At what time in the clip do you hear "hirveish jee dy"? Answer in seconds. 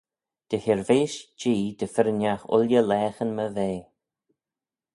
0.63-1.87